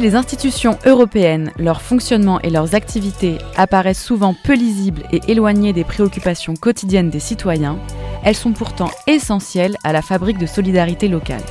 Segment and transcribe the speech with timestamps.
[0.00, 5.84] les institutions européennes, leur fonctionnement et leurs activités apparaissent souvent peu lisibles et éloignées des
[5.84, 7.78] préoccupations quotidiennes des citoyens,
[8.24, 11.42] elles sont pourtant essentielles à la fabrique de solidarité locale.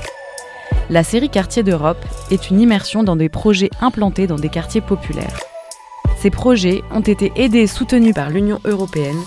[0.89, 5.39] La série Quartiers d'Europe est une immersion dans des projets implantés dans des quartiers populaires.
[6.19, 9.19] Ces projets ont été aidés et soutenus par l'Union européenne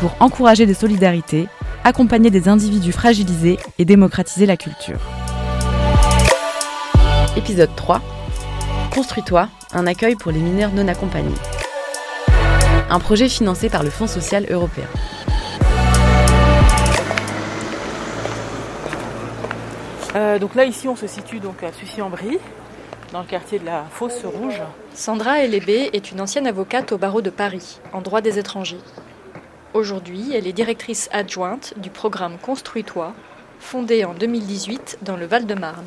[0.00, 1.46] pour encourager des solidarités,
[1.84, 5.00] accompagner des individus fragilisés et démocratiser la culture.
[7.36, 8.00] Épisode 3
[8.94, 11.34] Construis-toi, un accueil pour les mineurs non accompagnés.
[12.90, 14.84] Un projet financé par le Fonds social européen.
[20.14, 22.38] Euh, donc là ici on se situe donc à Sucy-en-Brie,
[23.14, 24.60] dans le quartier de la Fosse Rouge.
[24.92, 28.80] Sandra Elébé est une ancienne avocate au barreau de Paris, en droit des étrangers.
[29.72, 33.14] Aujourd'hui, elle est directrice adjointe du programme Construis-toi,
[33.62, 35.86] fondé en 2018 dans le Val-de-Marne.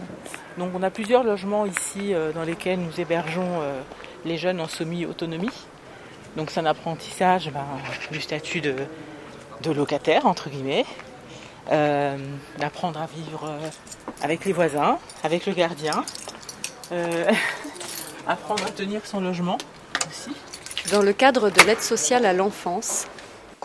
[0.58, 3.82] Donc on a plusieurs logements ici euh, dans lesquels nous hébergeons euh,
[4.26, 5.52] les jeunes en semi-autonomie.
[6.38, 7.66] Donc c'est un apprentissage ben,
[8.12, 8.76] du statut de,
[9.62, 10.86] de locataire, entre guillemets.
[11.72, 12.18] Euh,
[12.60, 13.52] d'apprendre à vivre
[14.22, 16.04] avec les voisins, avec le gardien,
[18.28, 19.58] apprendre à tenir son logement
[20.08, 20.30] aussi.
[20.92, 23.08] Dans le cadre de l'aide sociale à l'enfance,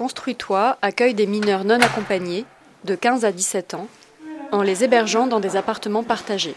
[0.01, 2.47] Construis-toi accueille des mineurs non accompagnés
[2.87, 3.87] de 15 à 17 ans
[4.53, 6.57] en les hébergeant dans des appartements partagés.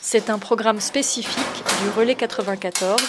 [0.00, 3.02] C'est un programme spécifique du Relais 94,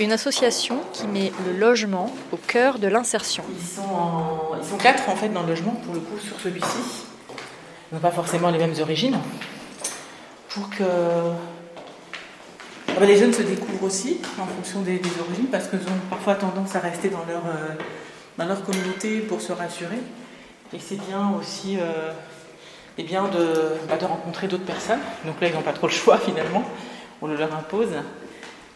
[0.00, 3.44] une association qui met le logement au cœur de l'insertion.
[3.58, 7.04] Ils sont, quatre en fait dans le logement pour le coup sur celui-ci.
[7.90, 9.18] Ils n'ont pas forcément les mêmes origines.
[10.48, 10.84] Pour que
[12.88, 16.00] Ah ben, les jeunes se découvrent aussi en fonction des, des origines parce qu'ils ont
[16.08, 17.74] parfois tendance à rester dans leur, euh,
[18.38, 19.98] dans leur communauté pour se rassurer.
[20.74, 22.12] Et c'est bien aussi euh,
[23.02, 25.00] bien de, bah, de rencontrer d'autres personnes.
[25.24, 26.64] Donc là, ils n'ont pas trop le choix finalement.
[27.20, 27.88] On le leur impose.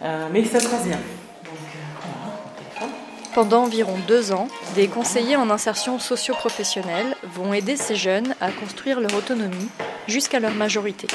[0.03, 0.99] Euh, mais ça se passe bien.
[0.99, 2.87] Euh.
[3.35, 9.01] Pendant environ deux ans, des conseillers en insertion socio-professionnelle vont aider ces jeunes à construire
[9.01, 9.69] leur autonomie
[10.07, 11.07] jusqu'à leur majorité.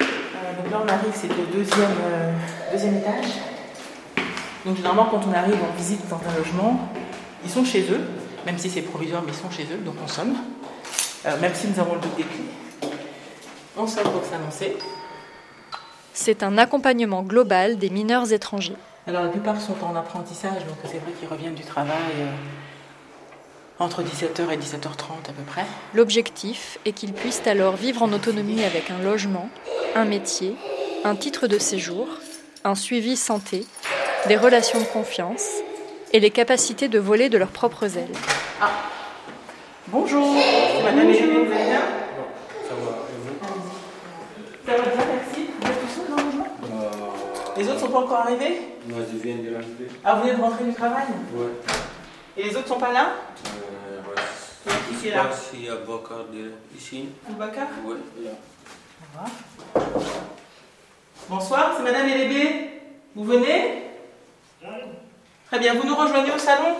[0.00, 0.04] Euh,
[0.62, 2.32] donc là, on arrive, c'est au deuxième, euh,
[2.72, 3.32] deuxième étage.
[4.64, 6.90] Donc généralement, quand on arrive en visite dans un logement,
[7.44, 8.00] ils sont chez eux,
[8.46, 10.36] même si c'est provisoire, mais ils sont chez eux, donc on sonne.
[11.26, 12.90] Euh, même si nous avons le double des clés.
[13.76, 14.76] On sonne pour s'annoncer.
[16.14, 18.76] C'est un accompagnement global des mineurs étrangers.
[19.08, 22.32] Alors la plupart sont en apprentissage, donc c'est vrai qu'ils reviennent du travail euh,
[23.80, 25.66] entre 17h et 17h30 à peu près.
[25.94, 29.50] L'objectif est qu'ils puissent alors vivre en autonomie avec un logement,
[29.96, 30.54] un métier,
[31.04, 32.06] un titre de séjour,
[32.64, 33.66] un suivi santé,
[34.28, 35.42] des relations de confiance
[36.12, 38.12] et les capacités de voler de leurs propres ailes.
[39.88, 41.80] Bonjour, c'est Madame Hélène, vous allez bien
[42.68, 45.50] Ça va, et vous Ça va bien, merci.
[45.60, 47.12] Vous êtes tout seul dans le logement
[47.56, 48.58] Les autres sont pas encore arrivés
[48.88, 49.86] Non, je viens de rentrer.
[50.04, 51.46] Ah, vous venez de rentrer du travail Ouais.
[52.36, 53.10] Et les autres sont pas là
[53.46, 54.72] Euh, ouais.
[54.90, 57.08] Il qui là s'il y a de- ici.
[57.38, 57.46] Ouais,
[58.24, 58.30] là.
[61.28, 62.70] Bonsoir, c'est Madame Elébé.
[63.14, 63.85] Vous venez
[65.56, 66.76] Très bien, vous nous rejoignez au salon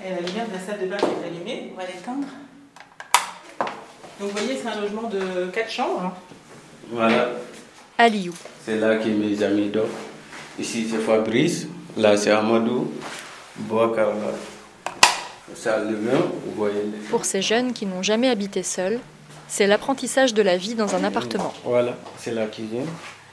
[0.00, 2.28] Et la lumière de la salle de bain est allumée, on va l'éteindre.
[4.20, 6.14] Donc vous voyez, c'est un logement de 4 chambres.
[6.92, 7.30] Voilà.
[7.98, 8.32] Aliou.
[8.64, 9.88] C'est là que mes amis dorment.
[10.60, 11.66] Ici, c'est Fabrice.
[11.96, 12.92] Là, c'est Amadou.
[16.54, 16.82] Voyez.
[17.10, 19.00] Pour ces jeunes qui n'ont jamais habité seuls,
[19.48, 21.52] c'est l'apprentissage de la vie dans un appartement.
[21.64, 22.86] Voilà, c'est la cuisine.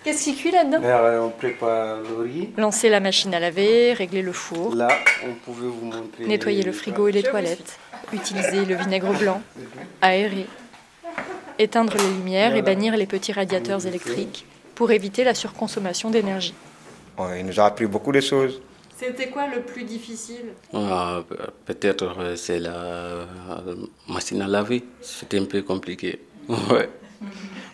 [0.06, 2.50] Qu'est-ce qui cuit là-dedans Là, on prépare le riz.
[2.58, 4.88] Lancer la machine à laver, régler le four, Là,
[5.28, 6.26] on pouvait vous montrer.
[6.28, 7.80] nettoyer le frigo et les toilettes,
[8.14, 9.42] utiliser le vinaigre blanc,
[10.04, 10.46] aérer,
[11.58, 14.46] éteindre les lumières et bannir les petits radiateurs électriques
[14.76, 16.54] pour éviter la surconsommation d'énergie.
[17.18, 18.62] Ouais, il nous a appris beaucoup de choses.
[18.98, 21.36] C'était quoi le plus difficile Ah, pe-
[21.66, 23.26] Peut-être euh, c'est la euh,
[24.08, 24.84] machine à laver.
[25.02, 26.20] C'était un peu compliqué.
[26.48, 26.90] Ouais.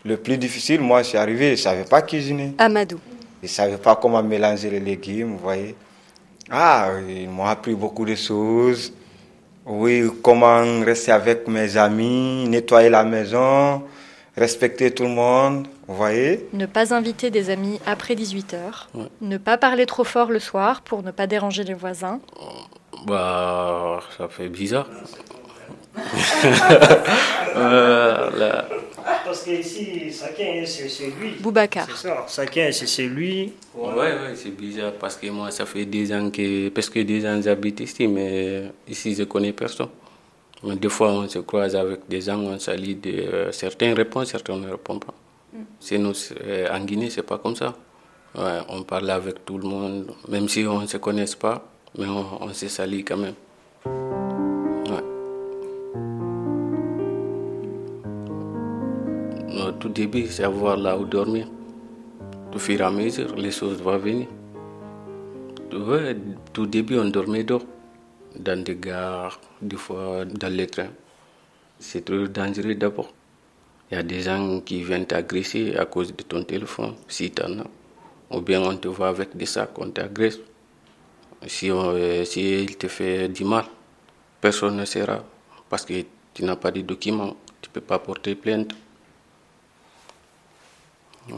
[0.04, 2.54] Le plus difficile, moi, c'est arrivé, je ne savais pas cuisiner.
[2.58, 3.00] Amadou.
[3.42, 5.76] Je ne savais pas comment mélanger les légumes, vous voyez.
[6.50, 8.94] Ah, ils m'ont appris beaucoup de choses.
[9.66, 13.84] Oui, comment rester avec mes amis, nettoyer la maison,
[14.36, 16.48] respecter tout le monde, vous voyez.
[16.54, 18.56] Ne pas inviter des amis après 18h.
[18.96, 19.06] Ouais.
[19.22, 22.20] Ne pas parler trop fort le soir pour ne pas déranger les voisins.
[23.06, 24.88] Bah, ça fait bizarre.
[27.54, 28.66] Euh, là.
[29.26, 31.32] Parce que ici, chacun c'est lui.
[31.40, 31.86] Boubacar.
[31.90, 33.52] C'est ça, chacun c'est c'est lui.
[33.76, 37.36] Ouais, ouais, c'est bizarre parce que moi, ça fait des ans que, presque deux ans
[37.38, 39.90] que j'habite ici, mais ici, je connais personne.
[40.64, 44.28] Mais des fois, on se croise avec des gens, on salue, de, euh, certains répondent,
[44.28, 45.14] certains ne répondent pas.
[45.80, 46.14] C'est nous,
[46.72, 47.76] en Guinée, c'est pas comme ça.
[48.34, 51.66] Ouais, on parle avec tout le monde, même si on ne se connaît pas,
[51.98, 53.34] mais on, on se salue quand même.
[59.82, 61.48] Tout début, c'est avoir là où dormir.
[62.54, 64.28] Au fur et à mesure, les choses vont venir.
[66.54, 67.66] Tout début, on dormait dehors,
[68.38, 70.94] dans des gares, des fois dans les trains.
[71.80, 73.12] C'est trop dangereux d'abord.
[73.90, 77.42] Il y a des gens qui viennent t'agresser à cause de ton téléphone, si tu
[77.42, 78.38] en as.
[78.38, 80.40] Ou bien on te voit avec des sacs, on t'agresse.
[81.48, 83.66] Si, on, euh, si il te fait du mal,
[84.40, 85.26] personne ne sera.
[85.70, 85.94] Parce que
[86.36, 88.76] tu n'as pas de documents, tu ne peux pas porter plainte.
[91.30, 91.36] Ouais.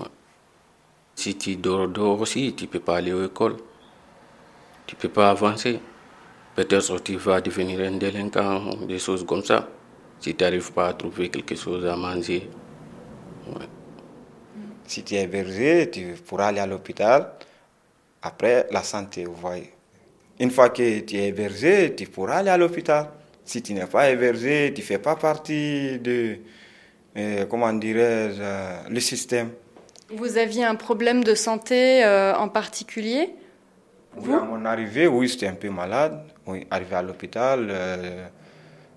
[1.15, 3.57] Si tu dors dehors aussi, tu ne peux pas aller à l'école.
[4.87, 5.79] Tu ne peux pas avancer.
[6.55, 9.67] Peut-être tu vas devenir un délinquant, des choses comme ça.
[10.19, 12.49] Si tu n'arrives pas à trouver quelque chose à manger.
[13.47, 13.67] Ouais.
[14.85, 17.33] Si tu es hébergé, tu pourras aller à l'hôpital.
[18.21, 19.73] Après, la santé, vous voyez.
[20.39, 23.09] Une fois que tu es hébergé, tu pourras aller à l'hôpital.
[23.45, 26.37] Si tu n'es pas hébergé, tu ne fais pas partie de,
[27.17, 29.49] euh, comment dirais-je, euh, le système.
[30.09, 33.29] Vous aviez un problème de santé euh, en particulier
[34.17, 36.23] Oui, à mon arrivée, oui, j'étais un peu malade.
[36.45, 38.27] Oui, arrivé à l'hôpital, euh,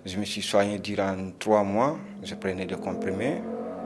[0.04, 1.96] je me suis soigné durant trois mois.
[2.22, 3.40] Je prenais des comprimés.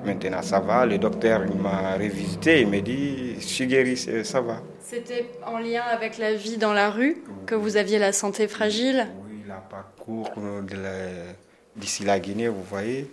[0.05, 0.87] Maintenant, ça va.
[0.87, 2.63] Le docteur m'a révisité.
[2.63, 4.63] Il m'a dit, je suis guéri, ça va.
[4.81, 9.09] C'était en lien avec la vie dans la rue que vous aviez la santé fragile?
[9.29, 10.31] Oui, le parcours
[10.73, 11.35] la-
[11.77, 13.11] d'ici la Guinée, vous voyez.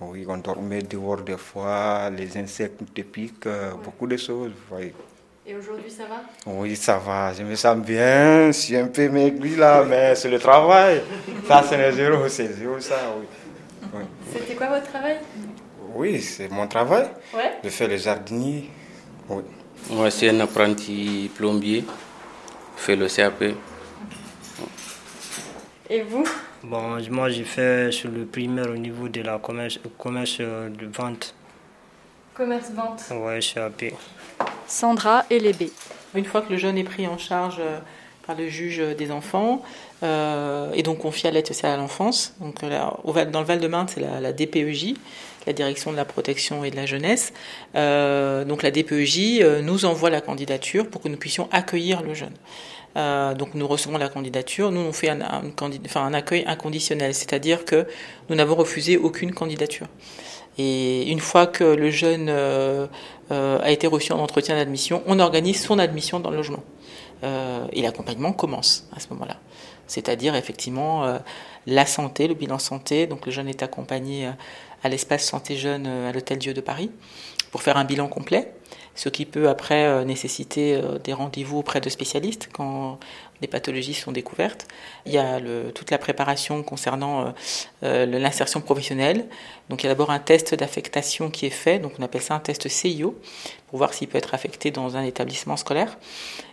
[0.00, 4.68] Oui, on dormait dehors des fois, les insectes te piquent, euh, beaucoup de choses, vous
[4.76, 4.92] voyez.
[5.46, 6.22] Et aujourd'hui, ça va?
[6.46, 10.30] Oui, ça va, je me sens bien, je suis un peu maigri là, mais c'est
[10.30, 11.02] le travail.
[11.46, 13.26] Ça, c'est le zéro, c'est zéro ça, oui.
[13.94, 14.02] Oui,
[14.32, 15.18] C'était quoi votre travail?
[15.94, 17.08] Oui, c'est mon travail.
[17.34, 17.52] Ouais.
[17.62, 18.70] Je fais le jardinier.
[19.28, 19.42] Oui.
[19.90, 21.84] Moi, c'est un apprenti plombier,
[22.76, 23.44] fait le CAP.
[25.90, 26.24] Et vous?
[26.64, 30.86] Bon, moi j'ai fait sur le primaire au niveau de la commerce, commerce euh, de
[30.86, 31.34] vente.
[32.34, 33.02] Commerce-vente.
[33.12, 33.92] Ouais, CAP.
[34.66, 35.70] Sandra et Lébé.
[36.14, 37.78] Une fois que le jeune est pris en charge euh,
[38.26, 39.62] par le juge des enfants
[40.02, 43.40] euh, et donc confié à l'aide sociale à l'enfance, donc euh, là, au Val- dans
[43.40, 44.94] le Val-de-Marne, c'est la, la DPEJ,
[45.46, 47.32] la Direction de la protection et de la jeunesse.
[47.74, 52.14] Euh, donc la DPEJ euh, nous envoie la candidature pour que nous puissions accueillir le
[52.14, 52.32] jeune.
[52.96, 57.86] Euh, donc nous recevons la candidature, nous on fait un, un, accueil inconditionnel, c'est-à-dire que
[58.28, 59.88] nous n'avons refusé aucune candidature.
[60.58, 62.86] Et une fois que le jeune euh,
[63.32, 66.62] euh, a été reçu en entretien d'admission, on organise son admission dans le logement.
[67.24, 69.38] Euh, et l'accompagnement commence à ce moment-là.
[69.86, 71.18] C'est-à-dire effectivement
[71.66, 73.06] la santé, le bilan santé.
[73.06, 74.30] Donc le jeune est accompagné
[74.82, 76.90] à l'espace santé jeune à l'Hôtel Dieu de Paris
[77.50, 78.54] pour faire un bilan complet,
[78.94, 82.98] ce qui peut après euh, nécessiter euh, des rendez-vous auprès de spécialistes quand
[83.40, 84.68] des pathologies sont découvertes.
[85.04, 87.34] Il y a le, toute la préparation concernant
[87.82, 89.26] euh, l'insertion professionnelle.
[89.68, 92.34] Donc il y a d'abord un test d'affectation qui est fait, donc on appelle ça
[92.34, 93.18] un test CIO,
[93.68, 95.98] pour voir s'il peut être affecté dans un établissement scolaire.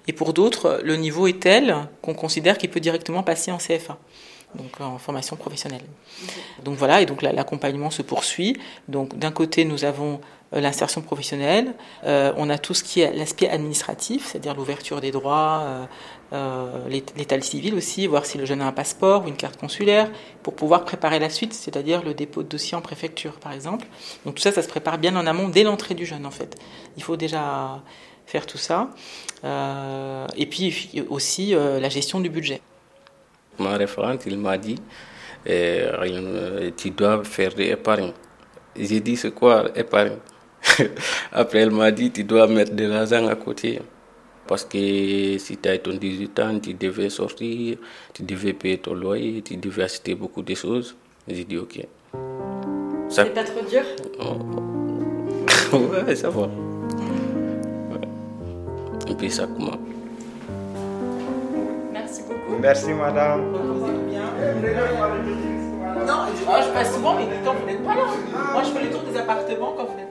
[0.08, 3.98] Et pour d'autres, le niveau est tel qu'on considère qu'il peut directement passer en CFA,
[4.56, 5.84] donc en formation professionnelle.
[6.64, 8.58] Donc voilà, et donc l'accompagnement se poursuit.
[8.88, 10.20] Donc d'un côté, nous avons
[10.60, 15.62] l'insertion professionnelle, euh, on a tout ce qui est l'aspect administratif, c'est-à-dire l'ouverture des droits,
[15.64, 15.86] euh,
[16.34, 19.58] euh, l'ét- l'état civil aussi, voir si le jeune a un passeport ou une carte
[19.58, 20.10] consulaire,
[20.44, 23.88] pour pouvoir préparer la suite, c'est-à-dire le dépôt de dossier en préfecture, par exemple.
[24.26, 26.58] Donc tout ça, ça se prépare bien en amont, dès l'entrée du jeune, en fait.
[26.98, 27.82] Il faut déjà
[28.26, 28.90] faire tout ça.
[29.44, 32.62] Euh, et puis aussi euh, la gestion du budget.
[33.58, 34.76] Ma référente, il m'a dit,
[35.48, 38.14] euh, euh, tu dois faire des épargnes.
[38.76, 40.18] J'ai dit, c'est quoi épargne
[41.32, 43.80] Après, elle m'a dit, tu dois mettre de l'argent à côté.
[44.48, 47.78] Parce que si tu as ton 18 ans, tu devais sortir,
[48.14, 50.96] tu devais payer ton loyer, tu devais acheter beaucoup de choses.
[51.28, 51.86] J'ai dit, ok.
[53.10, 53.84] Ça, C'est pas trop dur?
[55.72, 56.42] Ouais, ça va.
[56.42, 56.50] Ouais.
[59.08, 59.78] Et puis ça commence.
[61.94, 62.60] Merci beaucoup.
[62.60, 63.54] Merci, madame.
[66.06, 68.06] Non, je, passe souvent, mais quand vous n'êtes pas là.
[68.52, 70.11] Moi, je fais le tour des appartements quand vous n'êtes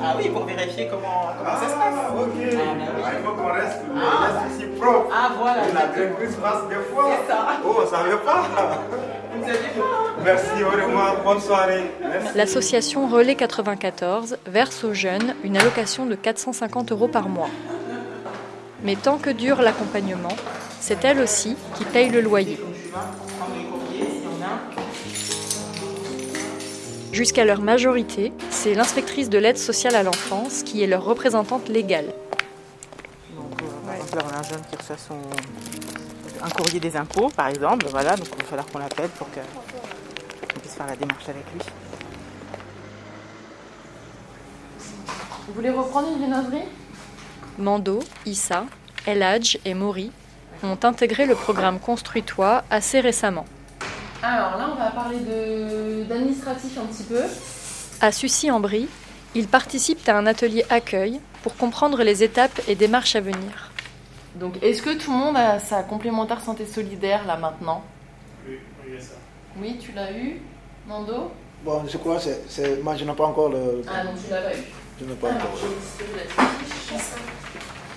[0.00, 1.94] Ah oui, pour vérifier comment, comment ça se passe.
[1.96, 2.46] Ah, bah oui.
[2.50, 5.10] Il faut qu'on reste, reste ici propre.
[5.12, 5.62] Ah, voilà.
[5.74, 7.10] La directrice passe des fois.
[7.20, 7.46] C'est ça.
[7.66, 8.44] Oh, ça veut pas.
[9.34, 11.04] Vous saviez pas, Merci vraiment.
[11.24, 11.90] Bonne soirée.
[12.34, 17.50] L'association Relais 94 verse aux jeunes une allocation de 450 euros par mois.
[18.82, 20.36] Mais tant que dure l'accompagnement,
[20.80, 22.58] c'est elle aussi qui paye le loyer.
[27.12, 32.06] Jusqu'à leur majorité, c'est l'inspectrice de l'aide sociale à l'enfance qui est leur représentante légale.
[33.34, 35.16] Donc, euh, par exemple, là, on a un jeune qui reçoit son,
[36.42, 37.86] un courrier des impôts, par exemple.
[37.90, 41.60] Voilà, donc il va falloir qu'on l'appelle pour qu'on puisse faire la démarche avec lui.
[45.48, 46.68] Vous voulez reprendre une viennoiserie
[47.58, 48.66] Mando, Issa,
[49.06, 50.12] El Hadj et Mori
[50.62, 53.46] ont intégré le programme Construis-toi assez récemment.
[54.22, 55.18] Alors là, on va parler
[56.08, 57.22] d'administratif un petit peu.
[58.00, 58.88] À Sucy-en-Brie,
[59.34, 63.70] ils participent à un atelier accueil pour comprendre les étapes et démarches à venir.
[64.34, 67.82] Donc, est-ce que tout le monde a sa complémentaire santé solidaire là maintenant?
[68.48, 69.14] Oui, il y a ça.
[69.60, 70.40] Oui, tu l'as eu,
[70.86, 71.30] Mando
[71.64, 72.82] Bon, je crois que c'est- c'est.
[72.84, 73.82] Moi, je n'ai pas encore le.
[73.92, 74.60] Ah non, tu l'as pas eu.
[75.00, 75.58] Je n'ai pas Alors, encore.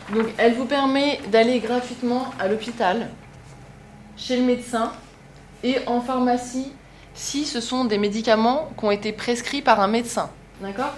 [0.09, 0.15] je.
[0.15, 3.09] Donc, elle vous permet d'aller gratuitement à l'hôpital,
[4.17, 4.91] chez le médecin
[5.63, 6.71] et en pharmacie
[7.13, 10.29] si ce sont des médicaments qui ont été prescrits par un médecin.
[10.61, 10.93] D'accord?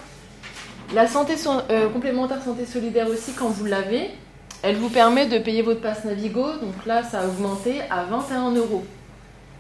[0.94, 4.12] La santé euh, complémentaire santé solidaire aussi, quand vous l'avez,
[4.62, 6.58] elle vous permet de payer votre passe Navigo.
[6.58, 8.86] Donc là, ça a augmenté à 21 euros.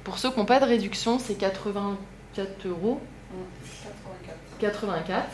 [0.04, 3.00] Pour ceux qui n'ont pas de réduction, c'est 84 euros.
[4.60, 5.26] 84.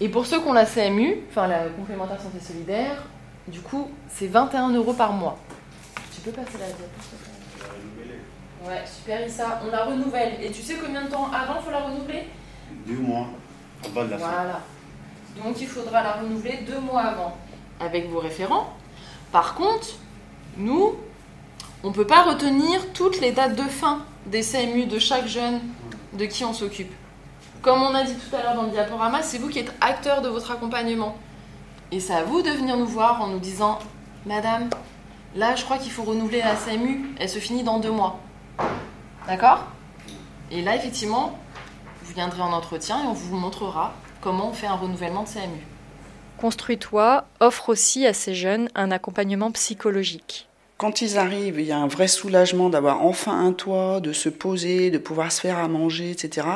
[0.00, 3.04] Et pour ceux qui ont la CMU, enfin la complémentaire santé solidaire,
[3.48, 5.38] du coup, c'est 21 euros par mois.
[6.14, 7.21] Tu peux passer la diapo, s'il te plaît?
[8.66, 9.60] Ouais, super Issa.
[9.66, 10.34] On la renouvelle.
[10.42, 12.28] Et tu sais combien de temps avant faut la renouveler?
[12.86, 13.26] Deux mois
[13.84, 14.26] en bas de la fin.
[14.26, 14.60] Voilà.
[15.42, 17.36] Donc il faudra la renouveler deux mois avant.
[17.80, 18.72] Avec vos référents.
[19.32, 19.88] Par contre,
[20.56, 20.94] nous,
[21.82, 25.60] on ne peut pas retenir toutes les dates de fin des CMU de chaque jeune
[26.12, 26.92] de qui on s'occupe.
[27.62, 30.20] Comme on a dit tout à l'heure dans le diaporama, c'est vous qui êtes acteur
[30.22, 31.16] de votre accompagnement.
[31.90, 33.78] Et c'est à vous de venir nous voir en nous disant
[34.26, 34.68] Madame,
[35.34, 38.20] là je crois qu'il faut renouveler la CMU, elle se finit dans deux mois.
[39.26, 39.66] D'accord?
[40.50, 41.38] Et là, effectivement,
[42.02, 45.66] vous viendrez en entretien et on vous montrera comment on fait un renouvellement de CMU.
[46.38, 50.48] Construis-toi offre aussi à ces jeunes un accompagnement psychologique.
[50.76, 54.28] Quand ils arrivent, il y a un vrai soulagement d'avoir enfin un toit, de se
[54.28, 56.48] poser, de pouvoir se faire à manger, etc.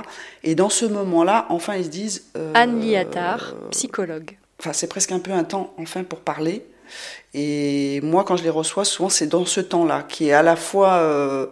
[0.42, 2.24] Et dans ce moment-là, enfin, ils se disent...
[2.36, 4.36] euh, Anne Liattard, psychologue.
[4.58, 6.66] Enfin, c'est presque un peu un temps, enfin, pour parler.
[7.34, 10.56] Et moi, quand je les reçois, souvent, c'est dans ce temps-là, qui est à la
[10.56, 11.46] fois euh,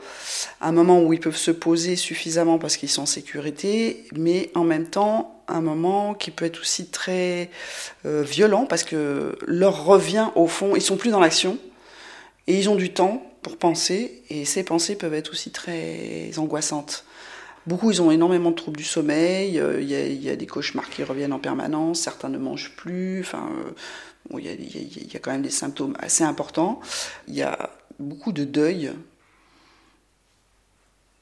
[0.60, 4.64] un moment où ils peuvent se poser suffisamment parce qu'ils sont en sécurité, mais en
[4.64, 7.50] même temps, un moment qui peut être aussi très
[8.06, 11.58] euh, violent parce que leur revient, au fond, ils sont plus dans l'action
[12.46, 17.04] et ils ont du temps pour penser, et ces pensées peuvent être aussi très angoissantes.
[17.66, 21.02] Beaucoup, ils ont énormément de troubles du sommeil, euh, il y, a, des cauchemars qui
[21.02, 23.48] reviennent en permanence, certains ne mangent plus, enfin,
[24.32, 26.80] il, y a, quand même des symptômes assez importants.
[27.28, 28.92] Il y a beaucoup de deuil.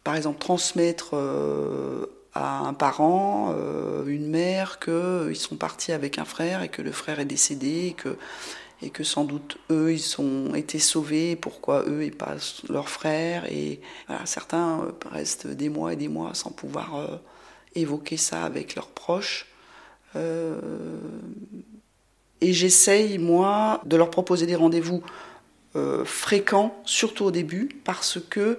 [0.04, 6.24] Par exemple, transmettre euh, à un parent, euh, une mère, qu'ils sont partis avec un
[6.24, 8.16] frère et que le frère est décédé, et que,
[8.82, 12.34] et que sans doute eux, ils ont été sauvés, pourquoi eux et pas
[12.68, 13.44] leur frère.
[13.50, 17.20] Et voilà, certains euh, restent des mois et des mois sans pouvoir
[17.74, 19.46] évoquer ça avec leurs proches.
[22.42, 25.02] Et j'essaye, moi, de leur proposer des rendez-vous
[25.76, 28.58] euh, fréquents, surtout au début, parce que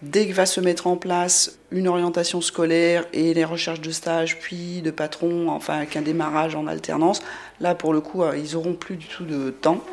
[0.00, 4.38] dès que va se mettre en place une orientation scolaire et les recherches de stage,
[4.38, 7.22] puis de patron, enfin avec un démarrage en alternance,
[7.60, 9.84] là pour le coup, euh, ils auront plus du tout de temps.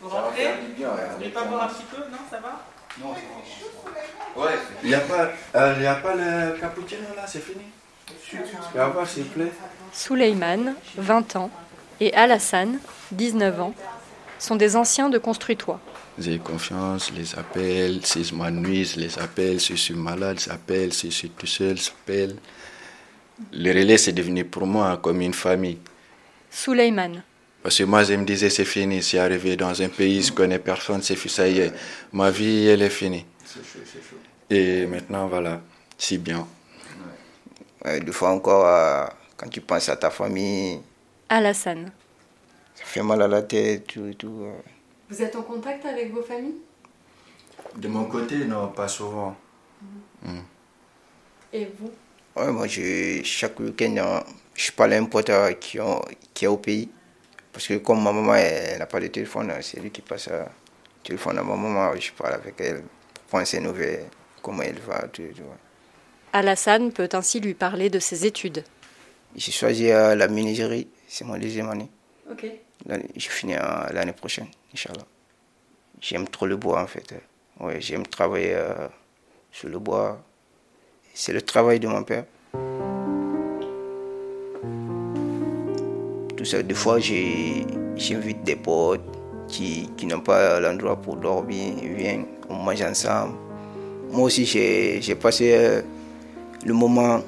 [0.00, 0.48] Vous rentrez?
[0.76, 0.84] Vous
[1.16, 2.02] voulez pas boire un petit peu?
[2.10, 2.60] Non, ça va?
[4.34, 4.50] Ouais,
[4.82, 7.62] il n'y a pas, euh, a pas le cappuccino là, c'est fini?
[8.28, 8.36] Tu
[8.72, 9.52] peux avoir s'il te plaît.
[9.92, 11.50] Souleyman, 20 ans,
[12.00, 12.78] et Alassane,
[13.12, 13.74] 19 ans,
[14.38, 15.80] sont des anciens de Construis-toi.
[16.18, 20.92] J'ai confiance, les appelle, si je m'ennuie, les appelle, si je suis malade, je appelle,
[20.92, 22.36] si je suis tout seul, je appelle.
[23.52, 25.78] Le relais, c'est devenu pour moi comme une famille.
[26.50, 27.22] Souleyman,
[27.62, 29.02] Parce que moi, je me disais, c'est fini.
[29.02, 31.72] Si arrivé dans un pays, je connais personne, c'est ça y est.
[32.12, 33.24] Ma vie, elle est finie.
[34.50, 35.62] Et maintenant, voilà,
[35.96, 36.46] c'est bien.
[37.84, 39.06] Ouais, des fois encore, euh,
[39.36, 40.80] quand tu penses à ta famille,
[41.36, 41.90] Alassane.
[42.74, 44.40] ça fait mal à la tête, tout et tout.
[44.42, 44.52] euh.
[45.08, 46.56] Vous êtes en contact avec vos familles?
[47.74, 49.34] De mon côté, non, pas souvent.
[51.54, 51.90] Et vous?
[52.36, 54.20] Ouais, moi, je, chaque week-end, euh,
[54.54, 56.02] je parle à un pote euh, qui, ont-
[56.34, 56.90] qui est au pays.
[57.50, 60.44] Parce que comme ma maman, elle n'a pas de téléphone, c'est lui qui passe le
[61.02, 61.96] téléphone à ma maman.
[61.98, 62.82] Je parle avec elle
[63.14, 64.04] pour prendre ses nouvelles,
[64.42, 65.42] comment elle va, tout et tout.
[66.34, 68.64] Alassane peut ainsi lui parler de ses études.
[69.34, 71.90] J'ai choisi euh, la menuiserie, c'est ma deuxième année.
[72.40, 73.52] Je finis
[73.92, 75.04] l'année prochaine, Inch'Allah.
[76.00, 77.12] J'aime trop le bois en fait.
[77.60, 78.88] Ouais, j'aime travailler euh,
[79.50, 80.22] sur le bois.
[81.12, 82.24] C'est le travail de mon père.
[86.34, 89.02] Tout ça, des fois, j'invite des potes
[89.48, 91.74] qui, qui n'ont pas l'endroit pour dormir.
[91.82, 93.34] Ils viennent, on mange ensemble.
[94.10, 95.82] Moi aussi, j'ai passé euh,
[96.64, 97.20] le moment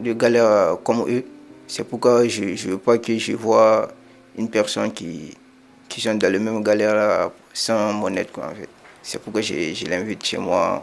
[0.00, 1.24] de galère euh, comme eux.
[1.68, 3.88] C'est pourquoi je ne veux pas que je vois
[4.38, 5.36] une personne qui,
[5.86, 8.28] qui sont dans le même galère sans mon aide.
[9.02, 10.82] C'est pourquoi je, je l'invite chez moi.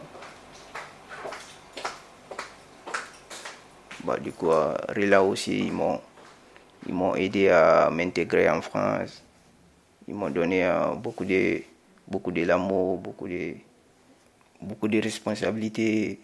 [4.03, 4.51] Bah, du coup,
[4.89, 5.99] Rila aussi, ils m'ont,
[6.87, 9.23] ils m'ont aidé à m'intégrer en France.
[10.07, 11.63] Ils m'ont donné euh, beaucoup de,
[12.07, 13.55] beaucoup de l'amour, beaucoup de,
[14.61, 16.19] beaucoup de responsabilités.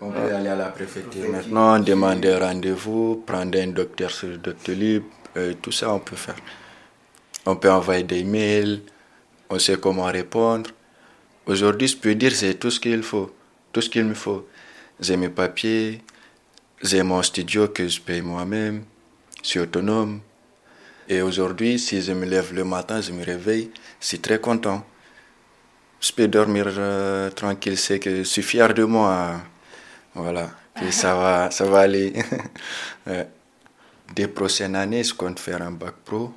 [0.00, 5.02] On peut aller à la préfecture maintenant, demander rendez-vous, prendre un docteur sur Doctolib,
[5.36, 6.36] euh, tout ça on peut faire.
[7.44, 8.80] On peut envoyer des mails,
[9.50, 10.70] on sait comment répondre.
[11.46, 13.34] Aujourd'hui, je peux dire c'est tout ce qu'il faut,
[13.72, 14.46] tout ce qu'il me faut.
[15.00, 16.02] J'ai mes papiers,
[16.82, 18.84] j'ai mon studio que je paye moi-même,
[19.42, 20.20] je suis autonome.
[21.08, 23.70] Et aujourd'hui, si je me lève le matin, je me réveille,
[24.00, 24.84] je suis très content.
[26.00, 29.40] Je peux dormir euh, tranquille, c'est que je suis fier de moi.
[30.18, 30.50] Voilà,
[30.82, 32.12] et ça va, ça va aller.
[34.16, 36.32] Des prochaines années, je compte faire un bac pro,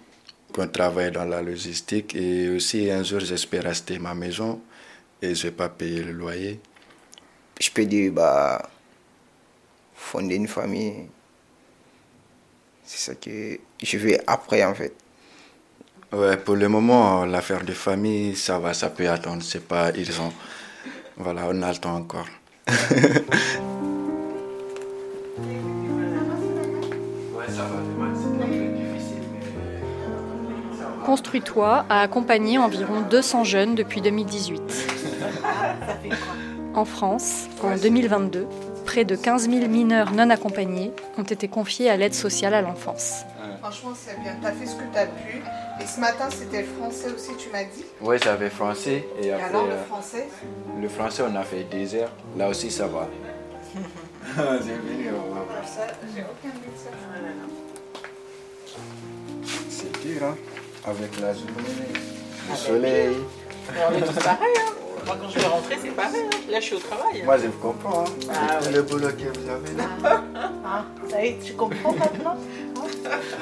[0.54, 4.62] compte travailler dans la logistique et aussi un jour, j'espère acheter ma maison
[5.20, 6.60] et je ne vais pas payer le loyer.
[7.60, 8.70] Je peux dire, bah,
[9.96, 11.10] fonder une famille,
[12.84, 14.94] c'est ça que je vais après en fait.
[16.12, 20.32] Ouais, pour le moment, l'affaire de famille, ça va, ça peut attendre, c'est pas urgent.
[21.18, 22.28] Voilà, on a le temps encore.
[31.06, 34.62] Construis-toi a accompagné environ 200 jeunes depuis 2018.
[36.74, 38.48] En France, en 2022,
[38.86, 43.24] près de 15 000 mineurs non accompagnés ont été confiés à l'aide sociale à l'enfance.
[43.62, 44.34] Franchement, c'est bien.
[44.42, 45.42] Tu as fait ce que tu as pu.
[45.82, 49.06] Et ce matin, c'était le français aussi, tu m'as dit Oui, j'avais français.
[49.22, 50.28] Et, Et après, alors, le euh, français?
[50.82, 52.12] le français, on a fait des heures.
[52.38, 53.08] Là aussi, ça va.
[54.36, 55.46] J'ai voir.
[55.66, 56.92] Ça, j'ai aucun médecin.
[59.70, 60.36] C'est dur, hein
[60.86, 61.92] Avec la journée,
[62.50, 63.18] le soleil.
[63.90, 64.38] On est tous pareils.
[64.58, 64.72] Hein.
[65.06, 66.22] Moi, quand je vais rentrer, c'est pareil.
[66.26, 66.38] hein.
[66.50, 67.24] Là, je suis au travail.
[67.24, 68.02] Moi, je vous comprends.
[68.04, 68.12] Hein.
[68.32, 68.74] Ah C'est ouais.
[68.76, 70.22] le boulot que vous avez là.
[70.66, 72.38] Ah, ça y est, tu comprends maintenant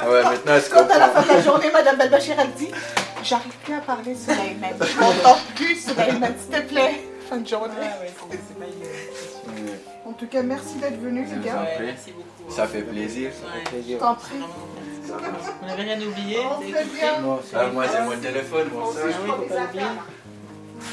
[0.02, 1.22] Ah ouais, maintenant, je Quand à la comprends.
[1.22, 2.72] fin de la journée, Madame Belbachir, elle dit
[3.24, 4.74] J'arrive plus à parler, Soleiman.
[4.82, 7.02] Je m'entends plus, Soleiman, s'il te plaît.
[7.30, 7.74] Fin de journée.
[7.74, 8.28] En
[10.19, 11.65] tout cas, merci d'être venu, les gars.
[11.79, 12.51] Merci beaucoup.
[12.51, 13.32] Ça fait plaisir.
[13.88, 14.36] Je t'en prie.
[15.62, 16.39] On n'avait rien oublié.
[16.39, 17.13] On fait bien.
[17.55, 18.82] Ah, moi, j'ai mon téléphone, mon.
[18.82, 19.84] Ah oui, faut pas oublier.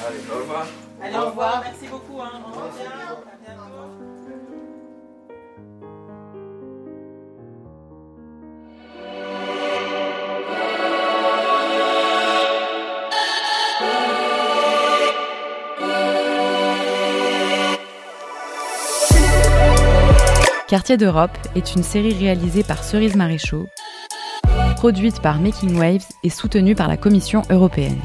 [0.06, 0.66] Allez, au revoir.
[1.02, 1.62] Allez, au revoir.
[1.64, 2.22] Merci beaucoup.
[2.22, 2.30] Hein.
[2.44, 4.15] Au revoir.
[20.68, 23.68] Quartier d'Europe est une série réalisée par Cerise Maréchaux,
[24.74, 28.00] produite par Making Waves et soutenue par la Commission européenne.